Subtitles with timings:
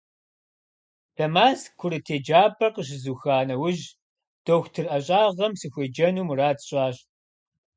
[1.15, 3.85] Дамаск курыт еджапӀэр къыщызуха нэужь,
[4.45, 6.97] дохутыр ӀэщӀагъэм сыхуеджэну мурад сщӀащ.